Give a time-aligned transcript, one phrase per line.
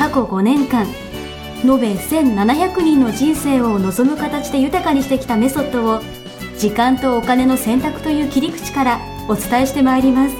[0.00, 0.86] 過去5年間
[1.62, 6.00] 延べ1700人の人生を望む形で豊かにしてきたメソッドを
[6.56, 10.34] 時間とお金の選択という切り口からお伝えしてまいります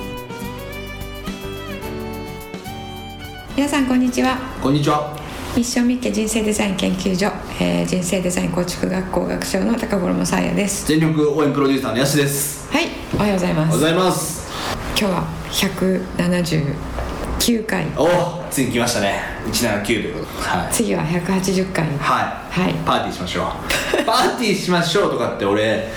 [3.54, 5.14] 皆さんこんにちはこんにちは。
[5.54, 7.26] ミッションミッケ人生デザイン研究所、
[7.62, 12.66] えー人生デザイン構築学校学長の高頃もさあやです全力応援プロデューサーのやしです。
[12.72, 14.48] はいおはようございますおはようございます。
[14.98, 15.24] 今日は
[17.40, 19.18] 179回おお、ついに来ましたね。
[19.46, 20.48] 179ということで。
[20.48, 20.72] はい。
[20.72, 21.96] 次は180回はい。
[21.98, 23.42] はいパーティーしましょ
[24.00, 24.04] う。
[24.04, 25.88] パーティーしましょうとかって俺、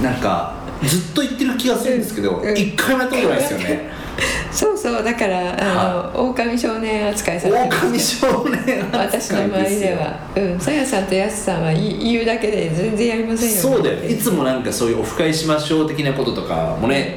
[0.00, 3.90] なんか、ずっと言ってる気がするんですけど、うん一回もやったことないですよね。
[4.50, 13.96] そうそうだからあの、狼少年扱いされて狼少年私の周りではうんさやさんとやすさんは言うだけで全然やりませんよそうだよ。
[14.08, 17.16] いつもなんかそういうオフ会しましょう的なこととかもね、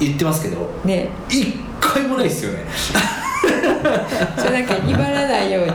[0.00, 1.54] 言ってますけど、ね一
[1.92, 2.58] 回もないですよね。
[4.36, 5.72] それなんか威張らないように。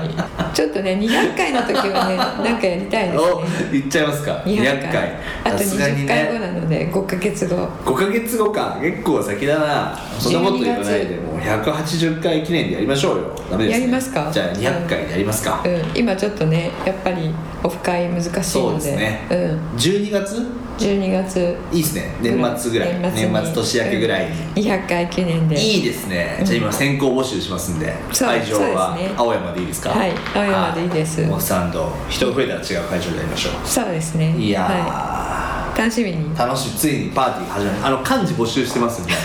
[0.53, 4.31] ちょっとね200回の時はねなんかやりたいですおね言っちゃいますか。
[4.45, 5.17] 200 200回。
[5.43, 6.39] あとさすがに20回後ね。
[6.39, 7.55] なので5ヶ月後。
[7.83, 8.77] 5ヶ月後か。
[8.81, 9.99] 結構先だな。
[10.19, 11.15] そんなこと言わないで。
[11.15, 13.35] 12もう180回記念でやりましょうよ。
[13.51, 14.29] ダメです、ね、やりますか？
[14.31, 18.43] じゃあ200回でやりますか、うん、今ちょっとねやっぱりオフ会難しいので。
[18.43, 19.27] そうですね。
[19.29, 20.64] うん、12月？
[20.77, 22.15] 12月いいですね。
[22.21, 22.99] 年末ぐらい。
[22.99, 23.53] 年末に。
[23.53, 25.59] 年明けぐらいに、200回記念で。
[25.59, 27.93] いいですね、じゃあ今先行募集しますんで。
[28.17, 29.89] 会場は青山でいいですか？
[29.91, 31.21] はい青山でいいです。
[31.25, 34.33] モスサンド人が増えたら違う会場でやりましょそうですね。
[34.37, 36.37] ういや楽しみに。
[36.37, 36.79] 楽しみ。
[36.79, 37.77] ついにパーティーが始まる。
[37.85, 39.13] あの漢字募集してますんで。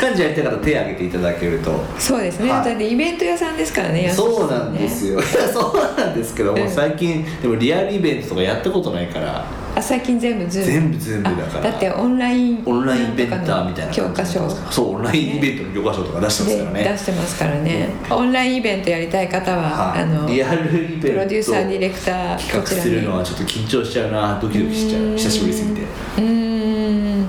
[0.00, 1.72] 幹事やりたい方手挙げていただけると。
[1.98, 2.64] そうですね、はい。
[2.64, 9.44] だってイベント屋さんですからね安そうさなんですねよ、そうなんですけども、うん最近でもリアルイベントとかやったことないから
[9.80, 10.68] あ最近全部 Zoom？
[10.68, 11.68] 全部 Zoom だから。
[11.68, 14.48] あだってオンラインオンラインイベンターみたいな教科書。
[14.70, 16.84] そうオンラインイベントの教科書とか出してますからね。
[16.84, 20.02] で出してますからね、オンラインイベントやりたい方は、はい。
[20.02, 21.08] あのリアルイベント。
[21.08, 25.16] プロデューサーディレクター企画するのはちょっと緊張しちゃうなドキドキしちゃう。
[25.16, 25.80] 久しぶりすぎて。
[25.82, 27.26] うーん。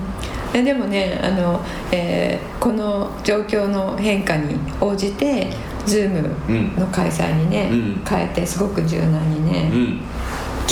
[0.54, 5.48] えでもねあの、えーこの状況の変化に応じて
[5.84, 8.04] Zoom の開催にね、うん。
[8.08, 10.00] 変えてすごく柔軟にね、うん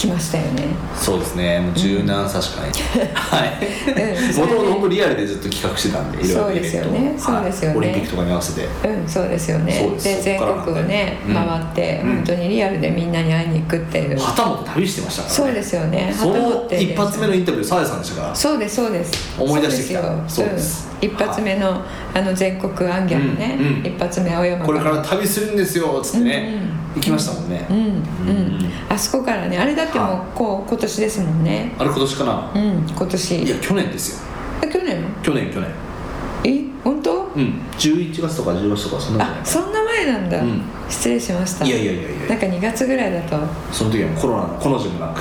[0.00, 0.64] 来ましたよね。
[0.96, 1.60] そうですね。
[1.60, 2.70] もう柔軟さしかない、
[3.12, 3.58] はい。
[4.32, 4.40] うん。
[4.40, 7.14] もともと本当リアルでずっと企画してたんでそうですよね。
[7.18, 7.76] そうですよね。
[7.78, 7.90] はい。
[7.90, 8.66] オリンピックとかに合わせて。
[8.88, 9.90] うんそうですよね。
[10.02, 11.34] で全国をね、うん。
[11.34, 12.14] 回って、うん。
[12.16, 15.36] 本当にリアルでみんなに会いに行くっていう、旗本旅してましたからね。
[15.36, 16.14] そうですよね。
[16.16, 18.34] そて一発目のインタビューさやさんでしたから。
[18.34, 19.12] そうですそうです。
[19.38, 20.02] 思い出してきた。
[20.28, 20.88] そうでです。
[21.00, 21.82] 一発目の
[22.12, 23.86] あの全国アンギャルね、うんうん。
[23.86, 26.64] 一発目青山これから旅するんですよっつってね、うん。
[26.64, 28.72] うん行きましたもんね、うんうん、うん。
[28.88, 31.72] あそこからねあれだってもうはこう今年ですもんね。
[31.78, 33.44] あれ今年かな、うん今年。
[33.44, 34.28] いや去年ですよ。
[34.60, 35.04] あ去年？
[35.22, 35.70] 去年去年。
[36.42, 37.30] え本当？
[37.36, 37.62] うん。
[37.78, 40.62] 11月とか10月とかそんなあそんな前なんだ、うん。
[40.88, 41.64] 失礼しました。
[41.64, 43.38] いやいやいやいやなんか2月ぐらいだと。
[43.70, 45.20] その時はコロナのこの字もなく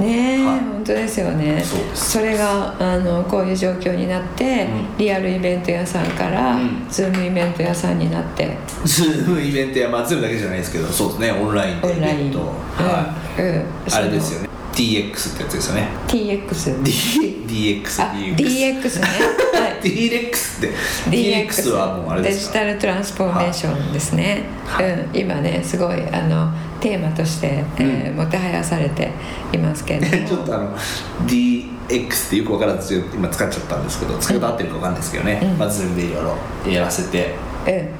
[0.00, 0.58] ねえ、はい。
[0.60, 1.62] 本当ですよね。
[1.94, 4.98] それがあのこういう状況になって、うん。
[4.98, 6.86] リアルイベント屋さんから、うん。
[6.88, 8.56] Zoom イベント屋さんになって。
[8.84, 11.32] Zoom イベントやまあ Zoom だけじゃないですけどそうですね。
[11.32, 12.38] オンラインでイベント。
[12.40, 13.54] はうんうん。
[13.54, 13.62] い、
[13.92, 14.48] あれですよね。
[14.74, 15.88] DX ってやつですよね。
[16.08, 19.06] DX DX あ DX ね
[19.52, 20.70] はい DX って。
[21.10, 22.52] DX はもうあれデですか？
[22.54, 24.90] ジタルトランスフォーメーションですね、はい。
[24.90, 29.10] うん、今ねすごいあのテーマとして、えーもてはやされて
[29.52, 30.28] いますけれども。
[30.28, 30.76] ちょっとあの
[31.26, 35.58] DX ってよく分からず今使っちゃったんですけど使い方合ってるか分かんないですけどね、うん。
[35.58, 36.24] まあ、ズームでいろい
[36.66, 37.34] ろやらせて。
[37.43, 37.43] うん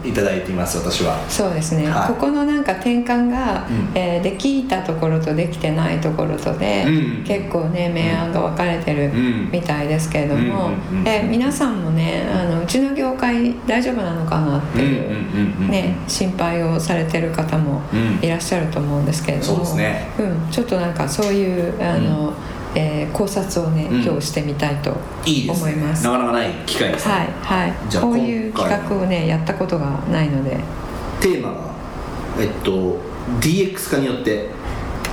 [0.05, 1.19] いただいています私は。
[1.28, 2.08] そうですね、はい。
[2.08, 3.90] ここのなんか転換が、うん。
[3.94, 9.50] えーできたところとできてないところとで、うん結構ね明暗が分かれてるうん。
[9.50, 18.25] みたいですけれども、うんうんうんえー皆さんもねあのうちの業界大丈夫なのかなっていう,、うんうんうんうんね、心配をされてる方もうん。
[18.25, 20.08] いらっしゃると思うんですけれども、そうですね。
[20.19, 22.32] うん、ちょっとなんかそういうあの、
[22.75, 24.03] えー考察をね、うん。
[24.03, 25.73] 今日してみたいといいですね。
[25.73, 26.05] 思います。
[26.05, 27.75] なかなかない機会ですね、はいはい。
[27.88, 30.59] じゃあこういう企画をねやったことがないので。
[31.21, 31.75] テーマが
[32.38, 32.99] えっと
[33.41, 34.50] DX 化によって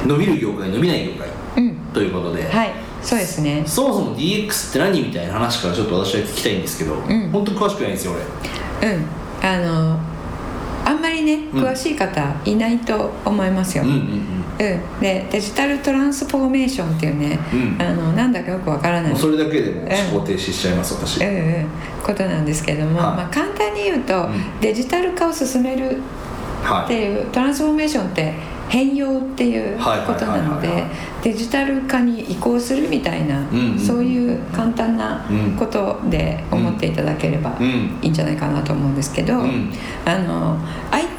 [0.06, 1.76] 伸びる業界伸びない業界うん。
[1.94, 2.72] ということで、はい
[3.02, 3.64] そうですね。
[3.66, 7.30] そもそも DX って何みたいな話からちょっと私は聞きたいんですけど、ん。
[7.32, 8.14] 本当に詳しくないんですよ
[8.82, 8.92] 俺。
[8.92, 9.06] うん。
[9.44, 10.00] あの
[10.86, 17.82] あんまりね詳しい方いないと思いますよ、うんうんうんうん、でデジタルトランスフォーメーションっていうね、うん。
[17.82, 19.16] あのなんだかよくわからない。
[19.16, 21.68] それだけでもう思考停止しちゃいます私、うんうん、
[22.04, 23.16] ことなんですけども、はい。
[23.18, 24.60] まあ、簡単に言うと、ん。
[24.62, 26.02] デジタル化を進める
[26.64, 26.86] はい。
[26.86, 28.34] っていうトランスフォーメーションって
[28.70, 30.80] 変容っていうことなのではいはいはい。
[30.80, 33.80] はいはいデジタル化に移行するみたいな、んうん。
[33.80, 35.24] そういう簡単な
[35.58, 38.00] ことで思っていただければうん。
[38.02, 39.72] いいんじゃないかなと思うんですけど、うん。
[40.04, 40.58] あの
[40.90, 41.11] IT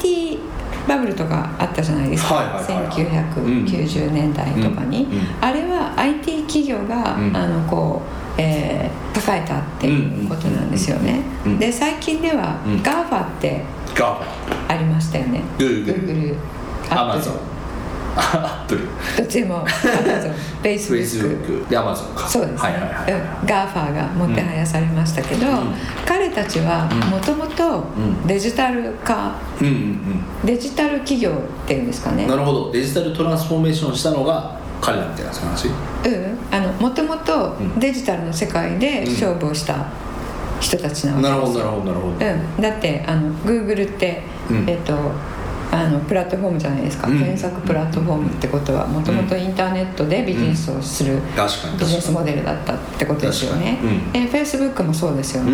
[0.87, 2.87] バブルとかあったじゃないですか、はいはいはいはい。
[2.87, 5.07] 1990年代とかに、
[5.41, 7.35] あれは IT 企業が、うん。
[7.35, 8.01] あのこ
[8.37, 11.21] う、えー抱えたっていうことなんですよね、
[11.59, 12.75] で最近では、うん。
[12.81, 13.63] GAFA って
[14.67, 15.41] ありましたよね。
[15.57, 16.35] Google
[16.89, 17.52] アマゾン Apple
[18.15, 18.81] アップル
[19.17, 22.27] どっちもフェイスブックでアマゾンか。
[22.27, 23.13] そうですね、はいはいはいはい。
[23.13, 25.73] うん、GAFA がもてはやされましたけど、うん。
[26.05, 26.99] 彼たちはうん。
[27.09, 28.27] もともとうん。
[28.27, 32.23] デジタル化、うんうんデジタル企業っていうんですかね。
[32.23, 32.71] うんなるほど。
[32.71, 35.67] デジタルトランスフォーメーションしたのが彼らみたいな話？
[35.67, 35.73] うん。
[36.51, 37.79] あのもともとうん。
[37.79, 39.87] デジタルの世界で勝負をした
[40.59, 41.41] 人たちなわけなですよ。
[41.41, 42.25] るほどなるほどなるほど。
[42.57, 44.69] うん、だってあの Google って、うん。
[44.69, 44.93] えっと
[45.73, 47.17] あのプラットフォームじゃないですか、うん。
[47.17, 53.79] 検索プラットフォームってことはもともとインターネットでビジネスをする確かにビジネスモデルだったってことですよね。
[53.81, 54.25] 確かに。
[54.25, 54.35] うん。
[54.35, 55.51] え Facebook もそうですよね、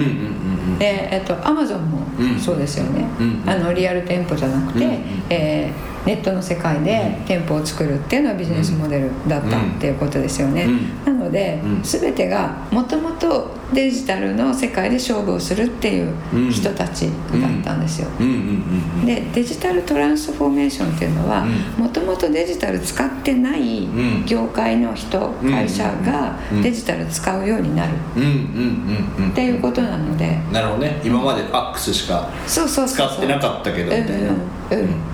[0.78, 1.78] で、えっと、Amazon
[2.20, 2.34] うん。
[2.34, 7.26] もそうですよね、うんあのリアル店舗じゃなくて、うんうんえーネットの世界でうん。
[7.26, 10.66] 店舗を作るっていうのはビジネスモデルだったっていうことですよね、
[11.06, 11.82] なので、うん。
[11.84, 18.08] 全てがもともとデジタルの世界で勝負をするっていう人たちだったんですよ、
[19.06, 21.84] でデジタルトランスフォーメーションっていうのはうん。
[21.84, 24.26] もともとデジタル使ってないん。
[24.26, 25.52] 業界の人、うん。
[25.52, 26.62] 会社がうん。
[26.62, 27.94] デジタル使うようになる。
[27.94, 30.40] っていうことなので。
[30.52, 31.00] なるほどね。
[31.04, 33.96] 今までファックスしか使ってなかったけど。
[33.96, 34.32] みたいな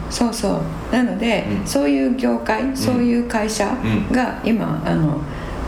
[0.09, 0.94] そうそう。
[0.94, 1.67] なので、うん。
[1.67, 3.75] そういう業界そういう会社
[4.12, 5.19] が今あの、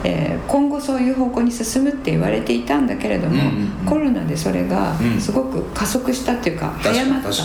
[0.03, 3.45] えー今後そういう方向に進むって言われていたんだけれども、うんうん
[3.81, 3.85] うん。
[3.85, 5.19] コロナでそれがうん。
[5.19, 7.29] すごく加速したっていうか、確か早まった。
[7.29, 7.35] に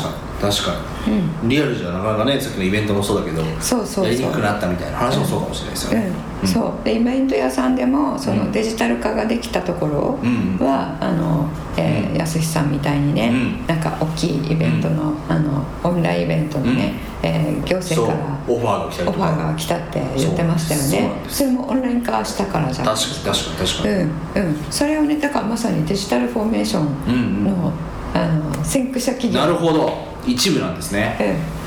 [0.42, 0.72] 確か
[1.06, 1.14] に。
[1.14, 1.48] うん。
[1.48, 4.04] にリアルじゃなかなかねさっきのイベントもそうだけどそうそうそう。
[4.06, 6.10] やりにくくなったみたいな話もそうかもしれないですよね。
[6.42, 6.84] うん、そう。
[6.84, 8.52] でイベント屋さんでもそうのん。
[8.52, 12.16] デジタル化ができたところうんは、あのえーうん。
[12.16, 13.66] やすしさんみたいにね、うん。
[13.66, 21.12] なんか大きいイベントの,、あのオンラインイベントにね、えー行政からオファーが来たオファーが来たって言ってましたよね。
[21.28, 22.86] それもオンライン化したからじゃん。
[22.86, 23.94] 確かに確かに確かに。
[23.94, 24.56] うんうん。
[24.70, 27.72] それをねだからまさにデジタルフォーメーションうんの,、
[28.14, 29.40] あの先駆者企業。
[29.40, 31.16] なるほど一部なんですね。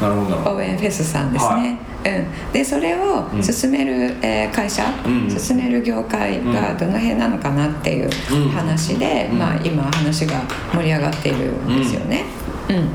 [0.02, 0.10] うん。
[0.10, 0.30] なるほど。
[0.30, 3.44] なるほど応援フェスさんですね、うん、でそれをうん。
[3.44, 8.50] 進める、えー会社、うん進める業界がどの辺なのかなっていううん。
[8.50, 9.40] 話で、うん。
[9.40, 10.42] まあ、今話が
[10.74, 12.24] 盛り上がっているんですよね。
[12.69, 12.90] うん。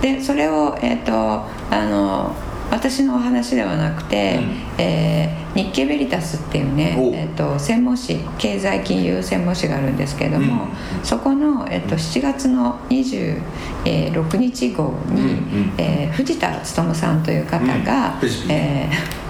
[0.00, 2.34] でそれを、えー、とあの
[2.70, 4.82] 私のお話ではなくて、うん。
[4.82, 7.12] えー日経ベリタスっていうね、お。
[7.12, 11.04] えー、と専門誌経済金融専門誌があるんですけれども、うん。
[11.04, 15.74] そこの、えー、と7月の26日号に、うんうん。
[15.78, 19.27] えー藤田勉さんという方が、えー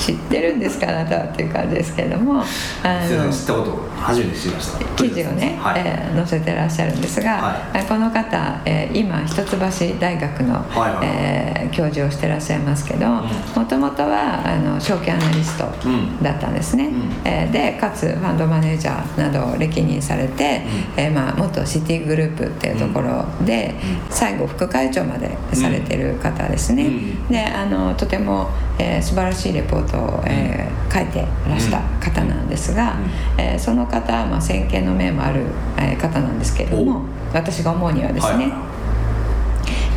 [0.00, 2.42] 知ってるんですかあなたはっていう感じですけれども。
[2.82, 4.84] あのん知ったこと初めて知りました。
[4.96, 9.56] 記事をね、はい、えー載せてらっしゃるんですが、はえーこの方、えー今一橋
[10.00, 16.22] 大学の、はいはいえー教授をしてらっしゃいますけどもともとはあの証券アナリストうん。
[16.22, 17.10] だったんですね、うん。
[17.24, 20.62] えーでかつファンドマネージャーなどを歴任されて、
[20.96, 23.74] えーまあ、元シティグループっていうところで、
[24.08, 27.28] 最後副会長までされてる方ですね、うん。
[27.28, 32.96] であのとても、えー素晴らしいレポートを、えー書いてらした方なんですが、
[33.36, 33.40] うん。
[33.44, 35.44] えーその方は、まあ、先見の明もある、
[35.78, 38.52] えー方なんですけれども私が思うにはですね、はい。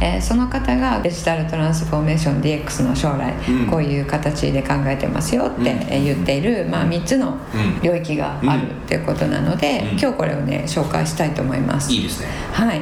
[0.01, 3.67] えーその方がデジタルトランスフォーメーション DX の将来、うん。
[3.67, 5.73] こういう形で考えてますよって
[6.03, 7.81] 言っている、まあ、3つのうん。
[7.81, 9.99] 領域があるっていうことなので、うん。
[9.99, 11.91] 今日これをね紹介したいと思います。
[11.91, 12.27] いいですね。
[12.51, 12.81] はい。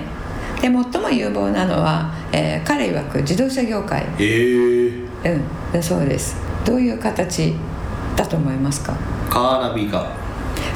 [0.61, 4.87] で最も有望なのは、えー彼曰く自動車業界、へえ
[5.23, 5.41] うん、
[5.71, 6.35] だそうです。
[6.65, 7.55] どういう形
[8.15, 8.93] だと思いますか？
[9.29, 10.05] カーナビか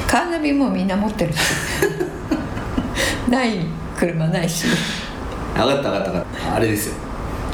[0.06, 1.38] カーナビもみんな持ってるし。
[3.28, 3.58] ない
[3.98, 4.66] 車ないし。
[5.54, 6.54] 分かった分かった分かった。
[6.56, 6.94] あれですよ。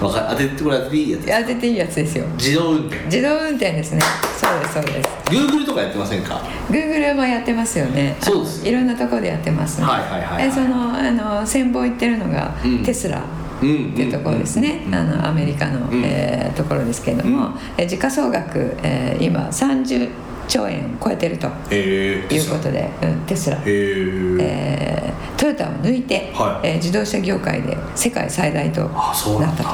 [0.00, 2.26] わか当ててこれ当てていいやつ当てていいやつですよ。
[2.36, 3.04] 自動運転。
[3.04, 4.00] 自動運転ですね。
[4.36, 5.08] そうですそうです。
[5.26, 8.16] Google とかやってませんか？Google もやってますよね。
[8.20, 8.68] そうです。
[8.68, 9.86] いろんなところでやってますね。
[9.86, 10.48] はいはいはいはい。
[10.48, 12.82] えそのあの先方行ってるのが、うん。
[12.84, 13.18] テスラ。
[13.18, 14.80] うんっていうところですね、
[15.22, 16.02] アメリカの、うん。
[16.04, 17.54] えーところですけれども、うん。
[17.78, 20.10] え時価総額、えー今30
[20.48, 26.68] 兆円超えてるということで、うん、テスラ、へええートヨタを抜いて、はい。
[26.68, 29.64] えー自動車業界で世界最大とあそうなった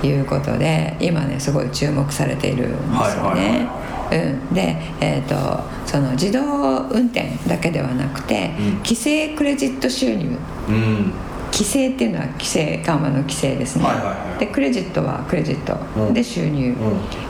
[0.00, 3.68] ということで今ねすごい注目されているんですよはいはいはいね。
[4.48, 6.40] うん、で、えー、とその自動
[6.92, 8.76] 運転だけではなくて、うん。
[8.78, 10.36] 規制クレジット収入
[10.68, 11.12] うん
[11.56, 14.40] 規制っていうのは規制緩和の規制ですね、はいはいはい。
[14.40, 15.74] でクレジットはクレジット。
[15.98, 16.12] うん。
[16.12, 16.76] で収入、ん。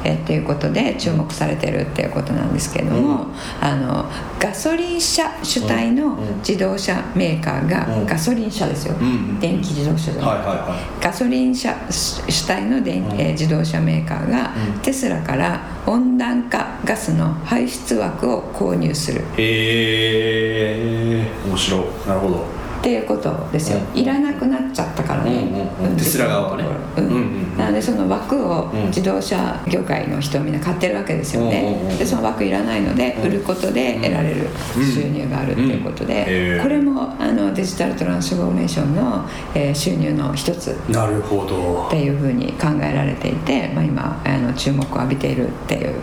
[0.02, 3.34] えーっていうことで注目されてるっていうことなんですけれども、うん。
[3.60, 4.04] あの
[4.40, 6.38] ガソリン車主体のうん。
[6.38, 8.06] 自動車メーカーが、うん。
[8.06, 8.96] ガソリン車ですよ、
[9.40, 13.20] 電気自動車じゃなくてはいはいはガソリン車主体の電、うん。
[13.20, 14.80] えー自動車メーカーが、うん。
[14.80, 19.20] テスラから温暖化ガスの排出枠を購入する。
[19.20, 21.80] いへえ面白い。
[22.08, 22.55] なるほど
[22.86, 24.00] っていうことですよ、うん。
[24.00, 26.64] いらなくなっちゃったからね、テスラ側はね。
[26.96, 27.04] うん。
[27.04, 27.58] うんうんうん。
[27.58, 28.86] なのでその枠をうん。
[28.86, 33.28] 自動車業界の人はみんな買ってるわけですよね、でその枠いらないのでうん。
[33.28, 41.86] 売ることで得られる収入があるっていうことでーこれもあのデジタルトランスフォーメーションの、えー収入の一つなるほど。
[41.88, 45.94] っていうふうに考えられていて、まあ、今あの注目を浴びているっていう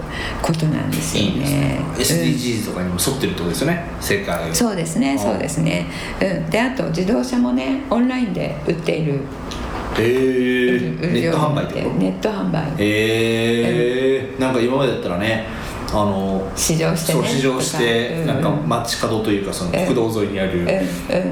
[0.41, 1.79] ことなんですよいいですね。
[1.97, 3.85] SDGs とかにも沿ってるってことですよね。
[4.01, 4.53] 世界。
[4.53, 5.87] そうですねあそうですね、
[6.21, 9.19] うん、であと自動車もねオンラインで売っている。
[9.97, 12.63] へえネット販売ってネット販売。
[12.79, 15.45] へえなんか今までだったらね
[15.91, 18.27] あの試乗してねそう試乗してうん。
[18.27, 20.71] なんか街角というかその国道沿いにあるうんう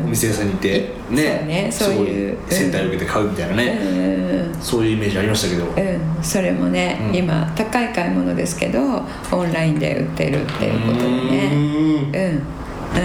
[0.03, 0.05] ん。
[0.05, 2.37] お店屋さんに行ってそうねそういう。
[2.47, 3.79] 接待を受けて買うみたいなね。
[3.83, 5.65] うんそういうイメージありましたけど。
[5.65, 7.15] うん、それもね、うん。
[7.15, 8.79] 今高い買い物ですけど
[9.31, 11.51] オンラインで売ってるっていうことでね。
[12.13, 12.60] うん
[12.93, 12.99] あ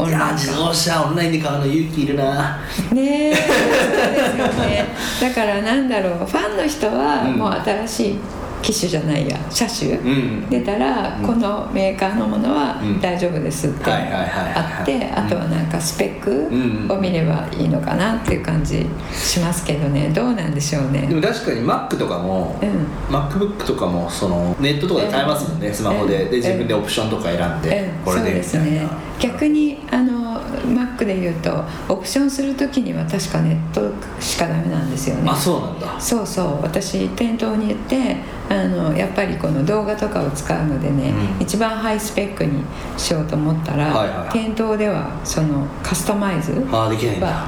[0.00, 2.58] のいや自動車オンラインで買うの勇気いるな。
[2.92, 4.86] ねえそうですよね。
[5.20, 7.36] だからなんだろうファンの人はうん。
[7.38, 8.18] もう新しい
[8.64, 10.48] 機種じゃないや車種、うん。
[10.48, 11.26] 出たら、うん。
[11.26, 13.00] このメーカーのものはうん。
[13.00, 16.88] 大丈夫ですってあってあとはなんかスペッうん。
[16.88, 20.08] クを見ればいいのかなっていう感じしますけどね。
[20.14, 21.02] どうなんでしょうね。
[21.06, 23.14] でも確かに Mac とかも、うん。
[23.14, 26.22] MacBook とかもそのネットとかで買えますもんね、うんスマホで。
[26.22, 28.04] うんで自分でオプションとか選んで、うん。
[28.04, 28.88] これでみたいな、そうですね。
[29.20, 30.23] 逆にあの
[30.66, 35.30] Mac で言うとオプションするときには確かネットしかダメなんですよね。
[35.30, 36.00] あそうなんだ。
[36.00, 36.62] そうそう。
[36.62, 38.16] 私店頭に行って
[38.48, 41.42] あのやっぱりこの動画とかを使うのでね、うん。
[41.42, 42.62] 一番ハイスペックに
[42.96, 46.90] しようと思ったら、はいはい店頭ではそのカスタマイズは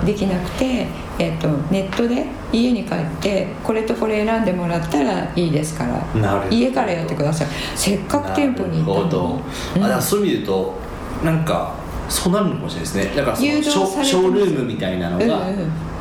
[0.05, 0.87] できなくて、
[1.19, 7.49] えっとネットで家に帰ってこれとこれ選んでもらったらいいですから家からやってください。
[7.75, 9.41] せっかく店舗に行ったの
[9.75, 9.81] なるほど。
[9.81, 10.75] に、あそういう意味で言うと
[11.25, 11.75] なんか
[12.09, 13.17] そうなるのかもしれないですね。
[13.17, 15.47] だからそのショショールームみたいなのが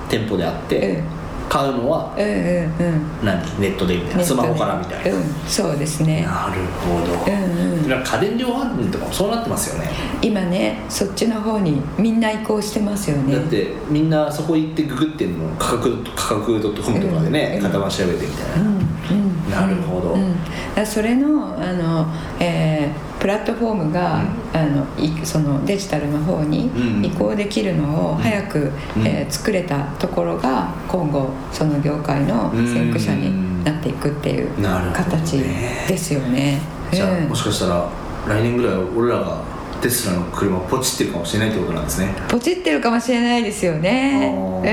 [0.10, 1.02] 店舗であって、
[1.48, 3.26] 買うのはうんうんうん。
[3.26, 3.62] 何？
[3.62, 4.24] ネットでみたいな。
[4.24, 6.24] スマホからみたいな、うん、そうですね。
[6.24, 8.04] なるほど、うんうん。
[8.04, 9.90] 家電量販店とかもそうなってますよね。
[10.22, 13.36] 今ねそっちの方にみんな移行してますよね。
[13.36, 15.56] だってみんなそこ行ってググってんの。
[15.58, 17.64] 価格価格 .com とかでね、うん。
[17.64, 18.68] 型番調べてみたいな、うん。
[18.68, 20.14] うんなるほど。
[20.14, 20.36] うん。
[20.76, 22.08] だそれのあの、
[22.40, 24.22] えープラットフォームが、
[24.54, 29.08] あのいそのデジタルの方にうん移行できるのを早く、うん。
[29.08, 34.50] えー作れたところが今後その業界の先駆者になっていくっていう
[34.94, 35.40] 形
[35.88, 36.60] ですよね。
[36.92, 37.30] じゃあ、うん。
[37.30, 37.90] もしかしたら
[38.28, 39.38] 来年ぐらいは俺らが
[39.82, 42.14] テスラの車ポチってるかもしれないってことなんですね。
[42.28, 44.32] ポチってるかもしれないですよね。
[44.36, 44.68] うんうんう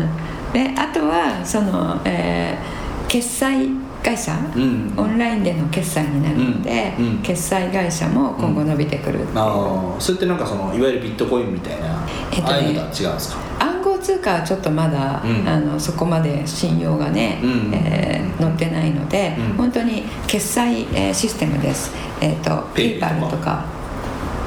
[0.00, 0.74] ん。
[0.74, 2.78] であとはその、えー
[3.08, 3.68] 決済
[4.02, 4.92] 会社、うん。
[4.96, 7.06] オンラインでの決済になるので、うん。
[7.06, 7.18] うん。
[7.18, 13.38] 決済会社も今後伸びてくるっていう、ああそれってなんかそのいわゆるビットコインみたいな、えっとねああいうのとは違うんですか？
[13.60, 15.48] 暗号通貨はちょっとまだ、うん。
[15.48, 17.72] あのそこまで信用がね、うん。
[17.74, 19.56] えー載ってないので、うん。
[19.56, 21.90] 本当に決済、えーシステムです。
[22.20, 23.64] えっ、と PayPal とか。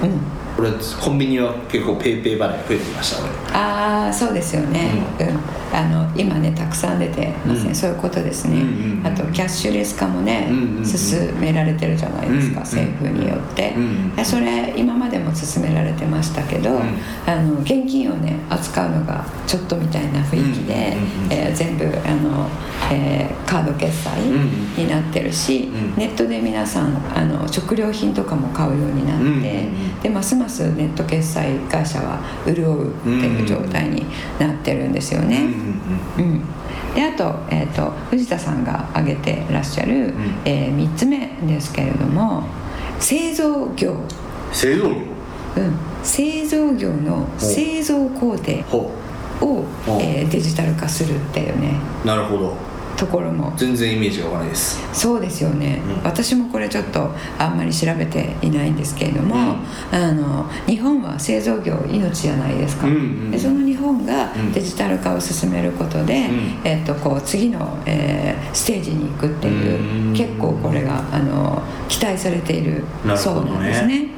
[0.02, 0.20] うん。
[0.58, 0.70] 俺
[1.02, 5.40] コンビニは結構 PayPay 払い増えてきました俺ああそうですよね、うん
[5.74, 7.76] あの今ねたくさん出てますね、うん。
[7.76, 9.08] そういうことですね、うんうんうん。
[9.08, 10.86] あとキャッシュレス化もね、うんうんうん。
[10.86, 16.82] 進められてるじゃないですか、うん政府によって、うんうんでそれ今までも進められてましたけど、ん。
[17.26, 22.50] あの現金をね扱うのがちょっとみたいな雰囲気で、うんうんえー全部あの、
[22.92, 24.20] えーカード決済
[24.78, 25.96] になってるし、うん。
[25.96, 30.00] ネットで皆さんあの食料品とかも買うようになって、うんうんうん。
[30.02, 34.06] でますますネット決済会社は潤うっていう状態に
[34.40, 35.61] なってるんですよね。
[36.18, 36.42] うん
[36.96, 40.14] であと,、えー、と藤田さんが挙げてらっしゃる、ん。
[40.46, 42.44] え3つ目ですけれども
[43.00, 43.96] 製造業、
[44.52, 44.96] 製造業？
[45.58, 48.92] うん、製造業の製造工程ほ
[49.42, 49.66] を
[50.00, 51.74] えーデジタル化するっていうね。
[52.04, 52.56] うなるほど
[53.02, 53.52] ところも。
[53.58, 54.80] 全然イメージがわかないです。
[54.94, 66.30] そうですよね、うん、私もこれちょっとあんまり調べていないんですけれども、うん、あの日本は製造業命じゃないですか、うんうん、でその日本がデジタル化を進めることで、
[66.64, 72.84] えー、っとこう次の、えー、ステージに行くっていう結構これがあの期待されている
[73.16, 74.10] そうなんですね。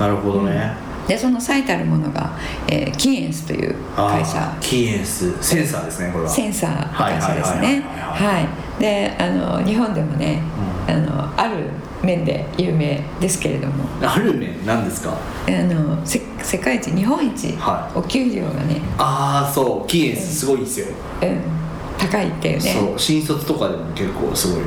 [0.00, 0.74] なるほどね、
[1.06, 2.30] でその最たるものが、
[2.68, 4.56] えー、キーエンスという会社。
[4.60, 6.30] キーエンスセンサーですねこれは。
[6.30, 7.82] センサーの会社ですね。
[7.82, 8.80] はい。
[8.80, 10.42] であの日本でもね、
[10.88, 11.70] うん、あのある
[12.02, 13.84] 面で有名ですけれども。
[14.02, 15.16] ある面なんですか？
[15.46, 19.86] あのせ世界一日本一、はい、お給料がねああそう。
[19.86, 20.86] キーエンスすごいですよ、
[21.22, 21.40] うん、
[21.98, 22.72] 高いっていうね。
[22.72, 22.98] そう。
[22.98, 24.62] 新卒とかでも結構すごい。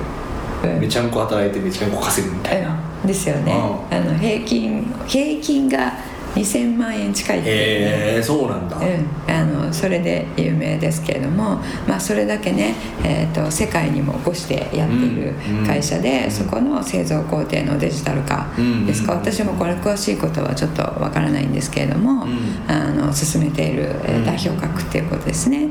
[0.63, 3.53] うん、めちゃんこ働いてめちゃんこ稼ぐみたいな、うん、ですよね、
[3.91, 5.93] うん、あの平均平均が
[6.37, 15.33] 2000万円近いっていう、ね、えー、そうなんだ、うん、あのそれで有名ですけれども、まあ、それだけね、えーと、世界にも起こしてやっている
[15.65, 18.47] 会社で、うん、そこの製造工程のデジタル化
[18.85, 22.25] ですか、私もこれ詳しいことはちょっとわからないんですけれども、
[22.67, 23.93] あの進めている
[24.25, 25.67] 代表格っていうことですね。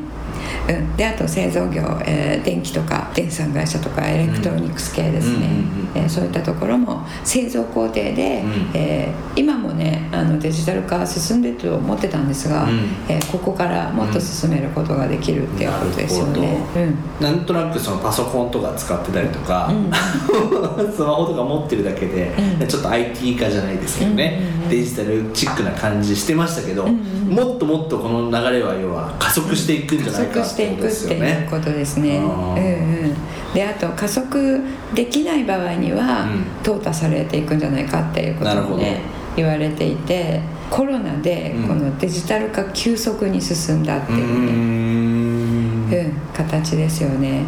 [0.69, 5.47] うん、であと製造業、えー、電気とか電産会社とかエレクトロニクス系ですね、
[5.95, 19.71] うん、えー、そういったところも製造工程で、うん、えー、今もねあのデジタル化進んでると思ってたんですが、うん、えー、ここからもっと進めることができるっていうことですよね、うん、なんとなくそのパソコンとか使ってたりとか、
[20.95, 22.33] スマホとか持ってるだけで、
[22.67, 32.19] ちょっと IT 化じゃないですけどね、デジタルチックな感じしてましたけど、もっともっとこの流れは要は加速していくんじゃないかしていくっていうことですね。
[32.19, 32.61] うんう
[33.09, 33.15] ん、
[33.55, 34.61] であと加速
[34.95, 36.29] できない場合には、
[36.63, 39.01] 淘汰されていくんじゃないかっていうこともね
[39.37, 40.41] 言われていて
[40.71, 47.45] コロナでこのデジタル化急速に進んだっていうね、うん、形ですよね。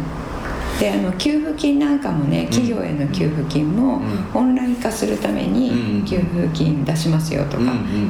[0.79, 4.01] であの給付金なんかもね企業への給付金も
[4.33, 7.63] オンライン化するために給付金出しますよとか、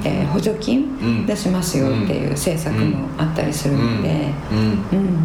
[0.05, 5.19] えー、補助金出しますよっていう政策もあったりするので、うん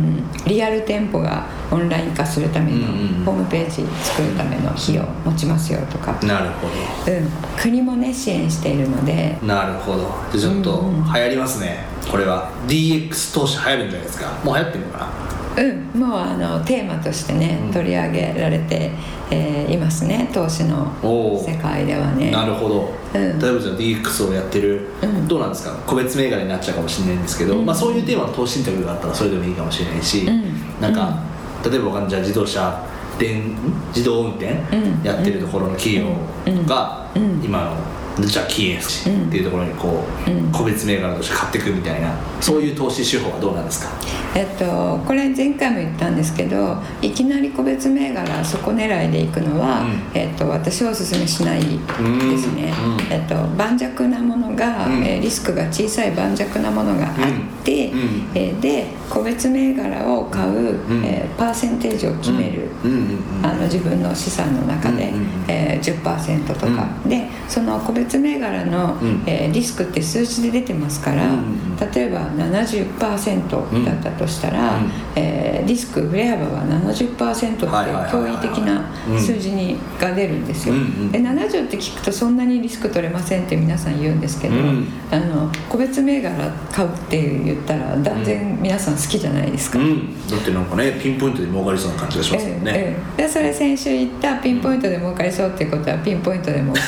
[0.47, 2.87] リアル店舗がオンライン化するための
[3.25, 6.13] ホームページ作るための費用持ちますよとか。
[6.23, 9.39] なるほど、うん、国もね支援しているので。
[9.43, 10.11] なるほど。
[10.33, 12.51] でちょっと流行りますね、これは。
[12.67, 14.39] DX 投資流行るんじゃないですか。
[14.45, 15.24] もう流行ってるのかな
[15.57, 16.01] うん。
[16.01, 18.91] もうあのテーマとしてね、うん、取り上げられて、
[19.31, 20.29] えー、いますね。
[20.33, 22.31] 投資の世界ではね。
[22.31, 25.73] なるほど、うん、例えばじゃあ DX をやってる、うん、どうなんですか？
[25.87, 31.19] 個別銘柄になっちゃうかもしれないんですけど、まあ、そういうテーマの投資インタビューがあったらそれでもいいかもしれないし、うん、なんか、
[31.69, 32.85] 例えばじゃあ自動車
[33.19, 33.55] 電
[33.89, 34.47] 自動運転
[35.05, 36.09] やってるところの企業
[36.67, 37.07] が
[37.43, 37.77] 今の
[38.21, 43.91] じゃあキエスっていうところにこう、うん、個別銘柄として買っていくみたいなそういう投資手法はどうなんですか、
[44.37, 51.67] えっと、これ前回も言ったんですけどいきなり個別銘柄そこ狙いでいくのは、うん、えっと、私はおすすめしないで
[52.39, 62.69] すね、うん、えっと、盤石なものが、うん、えリスクが小さい盤石なものがあって、うん、えで個別銘柄を買う、えー、パーセンテージを決める、
[63.43, 78.89] あの自分の資産の中で、うん、えー、10%とか、でその個別別銘柄の、うん、えー、リスクって数字で出てますから、うん、例えば70%だったとしたら、うん、えー、リスク振れ幅は70%っていう驚異的な
[79.19, 80.75] 数字にが出るんですよ、
[81.11, 84.55] で70って聞くとそんなにリスク取れませんって皆さん言うんですけど、
[85.11, 96.75] あの個別銘柄買うって言ったら断然皆さん好きじゃないですか、だってなんかねピンポイントで儲かりそうな感じがしますもんね、えー、でそれ先週言ったピンポイントで儲かりそうっていうことはピンポイントでも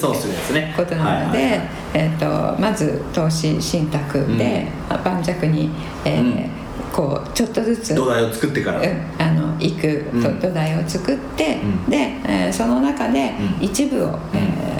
[0.00, 0.74] そうですね。
[0.76, 1.60] ことなので、
[1.94, 4.66] えーと、まず投資信託で、
[5.04, 5.70] 盤石に、
[6.04, 6.60] えー
[6.92, 8.86] こうちょっとずつ土台を作ってから、うん、
[9.18, 10.04] あの行く、
[10.40, 14.79] 土台を作って、で、えー、その中で一部を、うん、え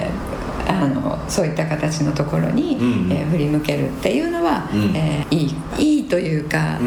[0.79, 6.79] あのそういった形のところに、うん、えー、振り向けるっていうのは、うん、えー、いいいいというか、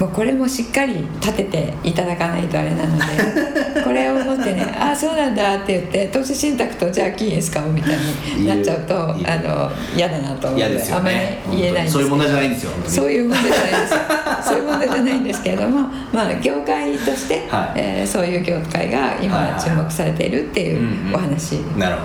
[0.00, 3.04] もうこれもしっかり立てていただかないとあれなので
[3.84, 7.96] これを持ってね「ああそうなんだ」って言って投資信託とじゃあキーエス買おうみたい
[8.38, 11.16] になっちゃうとあの嫌だなと思って、ね、あんまり
[11.50, 12.70] 言えないんですそういう問題じゃないんですよ。
[12.86, 21.58] そういう問題じゃないですそういう問題じゃないんですけれどもまあ業界として、はい、えー、そういう業界が今注目されているっていうお話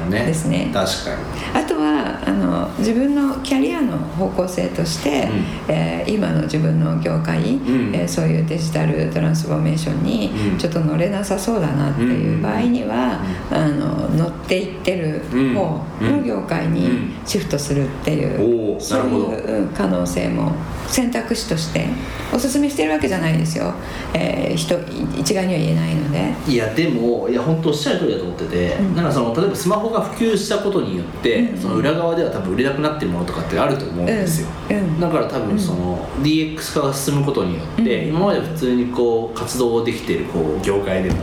[0.09, 0.69] ですね。
[0.73, 1.63] 確かに。
[1.63, 5.29] あとはあの自分のキャリアの方向性として、
[5.67, 7.95] うん、えー、今の自分の業界、うん。
[7.95, 15.21] えー、そういうデジタルトランスフォーメーションにちょっと乗れなさそうだなっていう場合には、あの乗っていってる
[15.53, 20.51] 方の業界にシフトするっていう、そういう可能性も
[20.87, 21.87] 選択肢として
[22.33, 23.73] おすすめしてるわけじゃないですよ、
[24.13, 24.77] えー、人
[25.17, 26.33] 一概には言えないので。
[26.47, 41.15] いやでもいや本当おっしゃる通りだと思ってて、うん、なんかその例えばスマホが普及したことによって、うん、その裏側では多分売れなくなってるものとかってあると思うんですよ、うん、だから多分その DX 化が進むことによって、今まで普通にこう活動できているこう業界でも、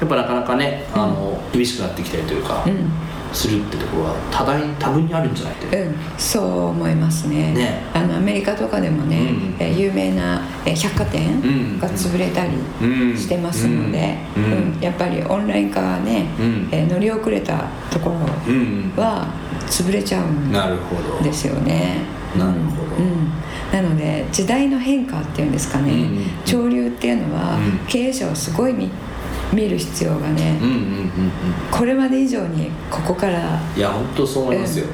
[0.00, 2.64] やっぱなかなかねあの厳しくなってきたりというか、
[3.32, 7.52] するってところは多大多分にあるんじゃないうん、そう思いますね。
[7.52, 7.82] ね。
[7.94, 12.52] あのアメリカとかでもね、うん、え有名な百貨店が潰れたり
[13.16, 18.16] してますので、うん、うん、やっぱりオンライン化がね、うん、え乗り遅れたところ
[19.02, 19.28] は
[19.70, 20.52] 潰れちゃうん
[21.22, 21.98] ですよね。
[22.36, 25.92] なるほど、なので時代の変化っていうんですかね、
[26.44, 28.88] 潮流っていうのは経営者をすごい見
[29.52, 31.10] 見る必要がね、うんうんうんうん、
[31.72, 34.86] これまで以上にここからいや本当そう思いますよ、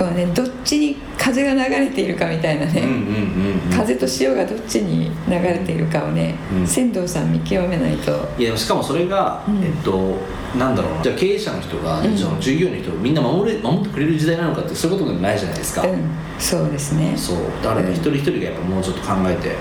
[0.00, 2.82] こうね、どっちに風が流れているかみたいなね、
[3.70, 8.26] 風と潮がどっちに流れているかをね、うん、仙道さん見極めないと。
[8.38, 10.16] いやしかもそれが、うん、えっと
[10.56, 17.14] なんだろうじゃあ経営者の人が、うん、従業員の人をみんな守れ守ってくれる時代なのかってそういうことでもないじゃないですか、うん、そうですね。
[17.14, 17.36] そう。
[17.62, 19.54] だから一人一人がやっぱもうちょっと考えて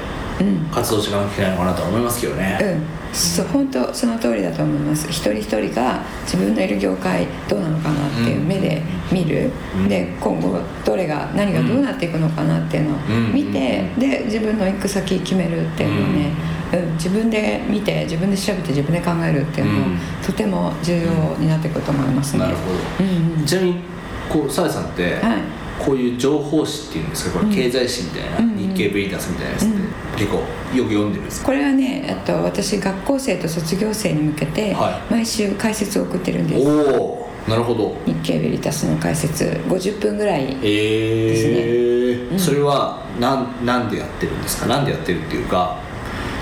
[0.72, 5.08] 活動していかなきゃいけないのかなと思いますけどね、うん、そう本当その通りだと思います。
[5.10, 13.00] 一人一人が自分のいる業界どうなのかなっていう目で見る、うん、で今後どれが何がどうなっていくのかなっていうのを
[13.34, 16.32] 見て、で自分の行く先決めるっていうのをね、
[16.74, 22.44] うん、自分で見て自分で調べて自分で考えるっていうのも、とても重要になってくると思いますね。
[22.44, 23.82] なるほど、うんうん、ちなみに
[24.30, 25.42] こうさえさんって、はい
[25.80, 29.76] こういう情報誌っていうんですかこれ経済誌みたいな、うん、日経ベリタスみたいなやつって
[30.18, 34.76] 結構よく読んでるんですこれはねと私学校生と卒業生に向けて
[35.10, 37.96] 毎週解説を送ってるんです、はい、おおなるほど。
[38.06, 42.32] 日経ベリタスの解説50分ぐらいですね、えー。
[42.34, 44.68] うん、それはなんなんでやってるんですか？
[44.68, 45.80] なんでやってるっていうか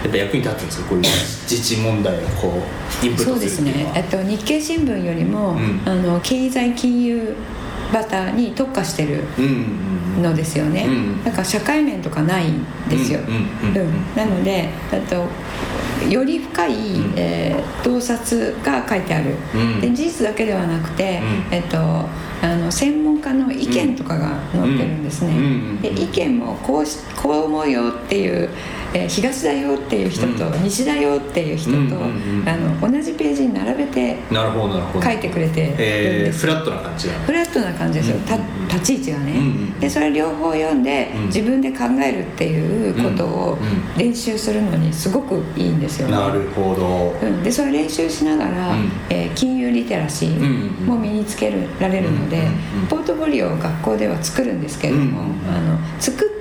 [0.03, 0.89] やっぱ役に立つんですか？
[0.89, 1.03] こういう
[1.49, 2.51] 自治問題をこ
[3.03, 7.33] うインプットするそうですね、えっと、日経新聞よりも、うん、あの経済金融
[7.93, 9.23] バターに特化してる
[10.21, 13.19] のですよね、うんうん、だから社会面とかないんですよ、
[14.15, 14.69] なので
[15.09, 15.25] と
[16.09, 16.73] より深い、
[17.15, 19.35] えー、洞察が書いてある、
[19.81, 21.21] で事実だけではなくて、
[21.51, 21.77] えっと
[22.39, 25.33] あの専門家の意見とかが載ってるんですね、
[25.81, 28.49] で意見もこうしこう思うよっていう
[28.97, 31.77] えー、東だよっていう人と、西だよっていう人と、
[32.45, 38.17] あの同じページに並べて書いてくれてるんです、フラットな感じフラットな感じですよ、
[38.67, 39.33] 立ち位置がね、
[39.79, 43.57] でそれ両方読んで、自分で考えるっていうことを
[43.97, 46.13] 練習するのにすごくいいんですよね。
[46.13, 48.75] なるほど、うん、でそれ練習しながら、
[49.09, 52.47] えー、金融リテラシーも身につけられるので、
[52.89, 56.36] ポートフォリオを学校では作るんですけれども、あの作った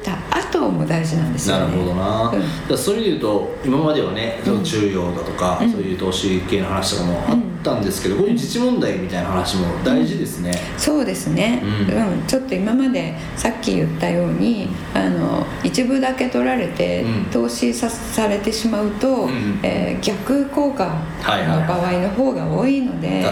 [0.59, 1.67] 後も大事なんですよね。
[1.67, 2.33] なるほどな、
[2.69, 12.27] だそういう意味で言うと今まではねその中央だとか、そういう投資系の話とかもあったんですけど、こういう自治問題みたいな話も大事ですね、そうですね、うん。
[12.27, 19.29] ちょっと今までさっき言ったようにあの一部だけ取られて投資さ,、されてしまうと、
[19.63, 23.25] え逆効果の場合の方が多いので、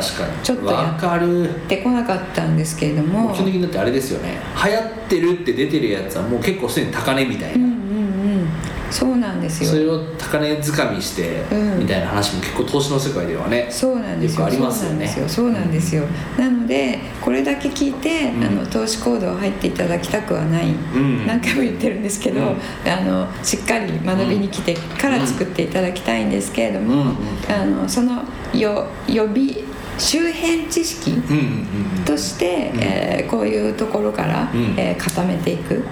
[0.42, 3.32] ちょっとやってこなかったんですけれども。
[3.32, 4.38] 基本的にだってあれですよね。
[4.64, 7.68] 流行ってるって出てるやつはもう結構すでに高値みたいな、
[8.90, 9.70] そうなんですよ。
[9.70, 11.44] それを高値掴みして、
[11.78, 14.46] みたいな話も結構投資の世界ではねそうなんですよ。
[14.46, 15.06] ありますよね。
[15.28, 27.14] そうなんですよ、うん、なのでこれだけ聞いて、うん、あの投資行動入っていただきたくはない、うん、何回も言ってるんですけど、あのしっかり学びに来てから作っていただきたいんですけれども、
[27.48, 28.22] あのその
[28.52, 31.12] よ予備周辺知識
[32.04, 35.82] として、えー、こういうところから、えー、固めていくっ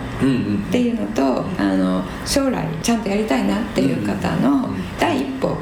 [0.70, 5.56] ていうのとあの将来ちゃんとやりたいなっていう方の第一歩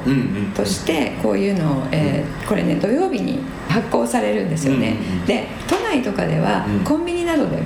[0.54, 7.56] としてこういうのを、えー、これね土曜日に発行されるんですよね、で都内とかではコンビニなどで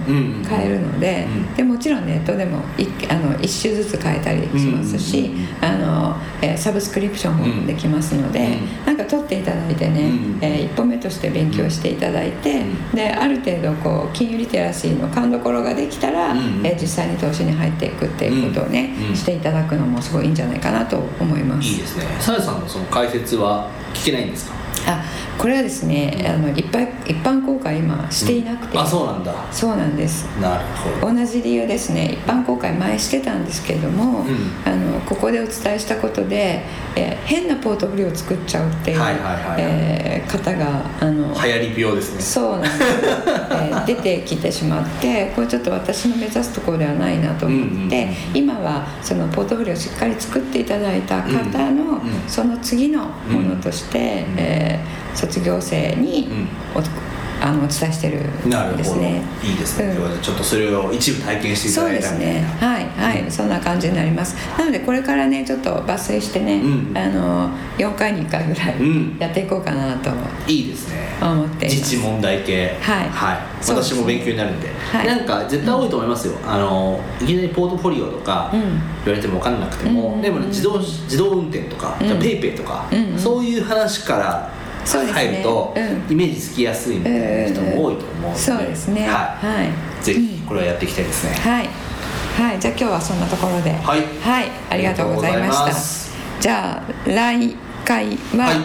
[0.49, 12.63] 買えるので,、でもちろんネットでもいあの1種ずつ買えたりしますし、あのえサブスクリプションもできますので、なんか取っていただいてね、え一歩目として勉強していただいて、
[12.93, 21.69] である程度こう金融リテラシーの勘どころができたら、え実際に投資に入っていくっていうことをね、していただくのもすごいいいんじゃないかなと思います。
[21.69, 22.05] いいですね。
[22.21, 24.64] さやさんのその解説は聞けないんですか？
[24.87, 25.05] あ
[25.39, 29.35] これはですねあのいっぱい一般公開今していなくて、うん、あそうなんだ。
[29.53, 30.25] そうなんです。
[30.41, 30.65] なる
[31.01, 31.15] ほど。
[31.15, 32.13] 同じ理由ですね。
[32.13, 34.27] 一般公開前してたんですけれども、うん、
[34.65, 36.63] あのここでお伝えしたことで、
[36.97, 42.21] えー、変なポートフォリオを作っちゃうっていう、はいはいはいえー、方があの流行り病ですね。
[42.21, 42.75] そうなんです、
[43.51, 54.05] えー、出てきてしまってこれちょっと私の目指すところではないなと思って、うんうん、今はそのポートフォリオをしっかり作っていただいた方の、その次のものとして、うん、
[54.37, 54.74] えー、
[55.15, 56.29] 卒業生に
[56.75, 56.83] お、
[57.45, 59.23] あのお伝えしてるんですね。
[59.43, 62.41] いいですね、うん、ちょっとそれを一部体験していただいたそうですね。
[62.59, 64.35] はいはい、うん、そんな感じになります。
[64.59, 70.11] なのでこれからねちょっと抜粋してね、うん、あの4回に1回ぐらいやっていこうかなと、
[70.47, 71.05] いいですね。
[71.21, 72.79] 思って自治問題系。
[72.81, 85.75] はい、はい、私も勉強になるんで、はい、なんか絶対多いと思いますよ、あのいきなりポートフォリオとか言われても分かんなくても、でも自動自動運転とか、じゃペイペイとか、そういう話から入ると、
[86.09, 87.13] イメージつきやすいみたい
[87.45, 89.03] な人も多いと思うので、そうですね。
[89.03, 91.69] はい、はい、ぜひこれはやっていきたいですね、はい。
[92.37, 92.61] はい。
[92.61, 93.71] じゃあ今日はそんなところで。
[93.71, 95.73] はい、はい、ありがとうございました。
[96.41, 98.65] じゃあ来回は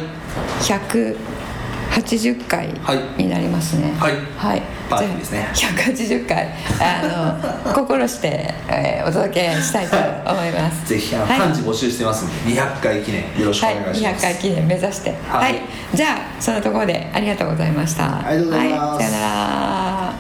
[0.62, 2.70] 180回
[3.18, 3.94] になりますね。
[4.00, 6.50] はい、はいパーティーですね180回。
[6.82, 9.96] あの心して、えー、お届けしたいと
[10.32, 10.88] 思います。
[10.88, 15.12] ぜひあの、はい、漢字募集してますんで200回記念よろしくお願いします、はい、200回記念目指して。
[15.28, 15.62] はい、はい、
[15.94, 18.26] じゃあそのところでありがとうございました。
[18.28, 20.14] ありがとうございます、はい、さよなら。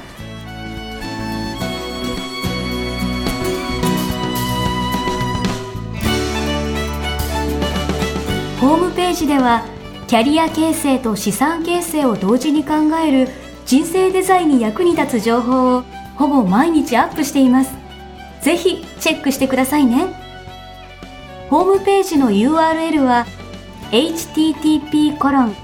[8.59, 9.63] ホームページでは
[10.07, 13.29] キャリア形成と資産形成を同時に考える
[13.69, 15.83] 人生デザインに役に立つ情報を
[16.15, 17.75] ほぼ毎日アップしています。
[18.41, 20.07] ぜひチェックしてくださいね。
[21.51, 23.27] ホームページの URL は
[23.91, 25.55] http コロン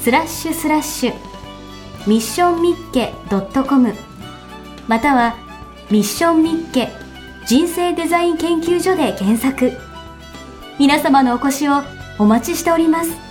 [0.00, 1.14] スラッシュスラッシュ
[2.06, 3.92] ミッションミッケ .com
[4.86, 5.34] または
[5.90, 6.90] ミッションミッケ
[7.46, 9.72] 人生デザイン研究所で検索
[10.78, 11.82] 皆様のお越しを
[12.20, 13.21] お待ちしております。